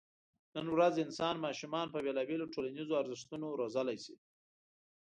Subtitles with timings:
[0.55, 4.15] نن ورځ انسانان ماشومان په بېلابېلو ټولنیزو ارزښتونو روزلی شي.